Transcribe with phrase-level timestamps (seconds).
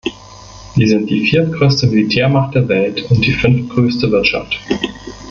[0.75, 4.59] Wir sind die viertgrößte Militärmacht der Welt und die fünftgrößte Wirtschaft.